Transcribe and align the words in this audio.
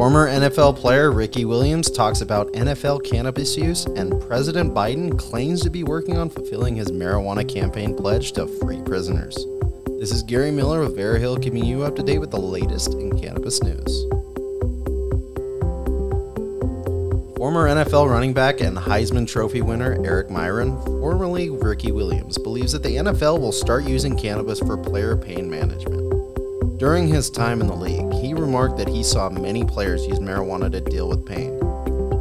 Former 0.00 0.28
NFL 0.28 0.76
player 0.76 1.12
Ricky 1.12 1.44
Williams 1.44 1.90
talks 1.90 2.22
about 2.22 2.50
NFL 2.54 3.04
cannabis 3.04 3.54
use, 3.54 3.84
and 3.84 4.18
President 4.22 4.72
Biden 4.72 5.18
claims 5.18 5.60
to 5.60 5.68
be 5.68 5.84
working 5.84 6.16
on 6.16 6.30
fulfilling 6.30 6.74
his 6.74 6.90
marijuana 6.90 7.46
campaign 7.46 7.94
pledge 7.94 8.32
to 8.32 8.46
free 8.46 8.80
prisoners. 8.80 9.36
This 9.98 10.10
is 10.10 10.22
Gary 10.22 10.52
Miller 10.52 10.80
with 10.80 10.96
Veriheal 10.96 11.42
keeping 11.42 11.66
you 11.66 11.82
up 11.82 11.96
to 11.96 12.02
date 12.02 12.18
with 12.18 12.30
the 12.30 12.40
latest 12.40 12.94
in 12.94 13.20
cannabis 13.20 13.62
news. 13.62 14.06
Former 17.36 17.68
NFL 17.68 18.08
running 18.08 18.32
back 18.32 18.62
and 18.62 18.78
Heisman 18.78 19.28
Trophy 19.28 19.60
winner 19.60 19.98
Errick 19.98 20.30
Miron, 20.30 20.80
formerly 20.82 21.50
Ricky 21.50 21.92
Williams, 21.92 22.38
believes 22.38 22.72
that 22.72 22.82
the 22.82 22.96
NFL 22.96 23.38
will 23.38 23.52
start 23.52 23.84
using 23.84 24.16
cannabis 24.16 24.60
for 24.60 24.78
player 24.78 25.14
pain 25.14 25.50
management. 25.50 25.99
During 26.80 27.08
his 27.08 27.28
time 27.28 27.60
in 27.60 27.66
the 27.66 27.76
league, 27.76 28.10
he 28.22 28.32
remarked 28.32 28.78
that 28.78 28.88
he 28.88 29.02
saw 29.02 29.28
many 29.28 29.66
players 29.66 30.06
use 30.06 30.18
marijuana 30.18 30.72
to 30.72 30.80
deal 30.80 31.10
with 31.10 31.26
pain. 31.26 31.58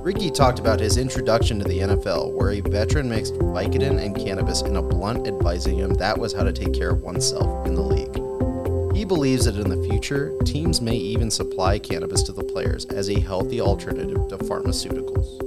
Ricky 0.04 0.30
talked 0.30 0.60
about 0.60 0.82
his 0.82 0.98
introduction 0.98 1.60
to 1.60 1.64
the 1.64 1.80
NFL, 1.80 2.34
where 2.34 2.52
a 2.52 2.60
veteran 2.60 3.08
mixed 3.08 3.36
Vicodin 3.36 4.04
and 4.04 4.14
cannabis 4.14 4.62
in 4.62 4.76
a 4.76 4.82
blunt 4.82 5.30
advising 5.30 5.78
him 5.78 5.94
that 5.94 6.18
was 6.18 6.34
how 6.34 6.44
to 6.44 6.52
take 6.52 6.74
care 6.74 6.90
of 6.90 7.04
oneself 7.04 7.66
in 7.68 7.74
the 7.74 7.82
league. 7.82 8.94
He 8.94 9.06
believes 9.06 9.46
that 9.46 9.56
in 9.56 9.70
the 9.70 9.88
future, 9.88 10.38
teams 10.44 10.82
may 10.82 10.98
even 10.98 11.32
supply 11.32 11.80
cannabis 11.80 12.22
to 12.24 12.34
the 12.34 12.44
players 12.44 12.84
as 12.88 13.10
a 13.10 13.18
healthy 13.18 13.62
alternative 13.62 14.28
to 14.28 14.38
pharmaceuticals. 14.40 15.40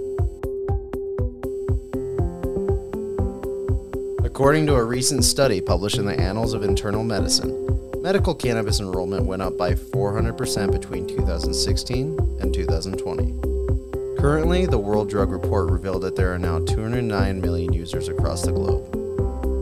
According 4.24 4.64
to 4.68 4.76
a 4.76 4.82
recent 4.82 5.24
study 5.24 5.60
published 5.60 5.98
in 5.98 6.06
the 6.06 6.18
Annals 6.18 6.54
of 6.54 6.62
Internal 6.62 7.04
Medicine, 7.04 7.62
medical 8.02 8.34
cannabis 8.34 8.80
enrollment 8.80 9.24
went 9.24 9.40
up 9.40 9.56
by 9.56 9.74
400% 9.74 10.72
between 10.72 11.06
2016 11.06 12.18
and 12.40 12.52
2020. 12.52 14.18
Currently, 14.20 14.66
the 14.66 14.78
World 14.78 15.08
Drug 15.08 15.30
Report 15.30 15.70
revealed 15.70 16.02
that 16.02 16.16
there 16.16 16.34
are 16.34 16.38
now 16.38 16.58
209 16.58 17.40
million 17.40 17.72
users 17.72 18.08
across 18.08 18.42
the 18.42 18.50
globe. 18.50 18.92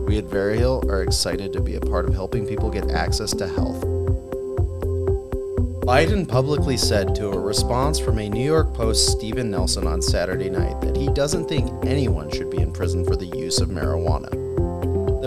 We 0.07 0.17
at 0.17 0.25
Veriheal 0.25 0.83
are 0.89 1.03
excited 1.03 1.53
to 1.53 1.61
be 1.61 1.75
a 1.75 1.81
part 1.81 2.05
of 2.05 2.15
helping 2.15 2.47
people 2.47 2.71
get 2.71 2.89
access 2.89 3.29
to 3.35 3.47
health. 3.47 3.83
Biden 5.85 6.27
publicly 6.27 6.77
said 6.77 7.13
to 7.15 7.29
a 7.29 7.39
response 7.39 7.99
from 7.99 8.17
a 8.17 8.29
New 8.29 8.43
York 8.43 8.73
Post 8.73 9.11
Stephen 9.11 9.51
Nelson 9.51 9.85
on 9.85 10.01
Saturday 10.01 10.49
night 10.49 10.81
that 10.81 10.97
he 10.97 11.09
doesn't 11.09 11.47
think 11.47 11.69
anyone 11.85 12.31
should 12.31 12.49
be 12.49 12.61
in 12.61 12.71
prison 12.71 13.05
for 13.05 13.15
the 13.15 13.25
use 13.37 13.59
of 13.59 13.69
marijuana. 13.69 14.50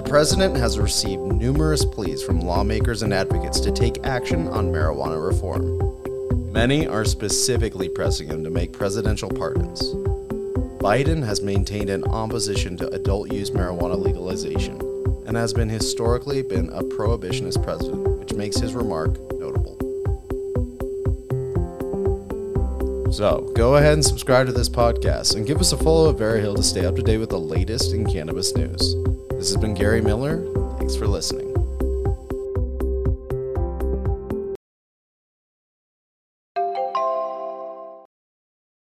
The 0.05 0.11
president 0.11 0.57
has 0.59 0.79
received 0.79 1.23
numerous 1.23 1.83
pleas 1.83 2.23
from 2.23 2.41
lawmakers 2.41 3.03
and 3.03 3.13
advocates 3.13 3.59
to 3.61 3.73
take 3.73 4.05
action 4.05 4.47
on 4.49 4.71
marijuana 4.71 5.27
reform. 5.27 6.53
Many 6.53 6.87
are 6.87 7.07
specifically 7.07 7.89
pressing 7.89 8.29
him 8.29 8.45
to 8.45 8.51
make 8.51 8.75
presidential 8.75 9.31
pardons. 9.31 9.83
Biden 10.79 11.25
has 11.25 11.41
maintained 11.41 11.89
an 11.89 12.05
opposition 12.05 12.77
to 12.77 12.89
adult 12.91 13.33
use 13.33 13.51
marijuana 13.51 13.99
legalization 13.99 14.79
and 15.27 15.39
has 15.39 15.55
been 15.55 15.71
historically 15.71 16.43
been 16.43 16.69
a 16.69 16.83
prohibitionist 16.83 17.65
president, 17.65 18.07
which 18.19 18.35
makes 18.35 18.59
his 18.59 18.75
remark 18.75 19.19
notable. 19.33 19.79
So, 23.11 23.51
go 23.57 23.77
ahead 23.77 23.95
and 23.95 24.05
subscribe 24.05 24.47
to 24.49 24.53
this 24.53 24.69
podcast 24.69 25.35
and 25.35 25.47
give 25.47 25.61
us 25.61 25.73
a 25.73 25.79
follow 25.79 26.11
at 26.11 26.17
Veriheal 26.17 26.57
to 26.57 26.63
stay 26.63 26.85
up 26.85 26.95
to 26.97 27.03
date 27.03 27.19
with 27.19 27.31
the 27.31 27.41
latest 27.41 27.95
in 27.95 28.05
cannabis 28.05 28.55
news. 28.55 28.95
This 29.45 29.53
has 29.53 29.61
been 29.61 29.75
Gary 29.75 30.01
Miller. 30.01 30.43
Thanks 30.79 30.97
for 30.97 31.07
listening. 31.07 31.54